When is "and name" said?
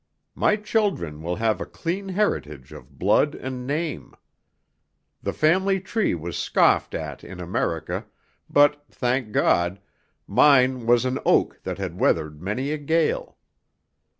3.35-4.15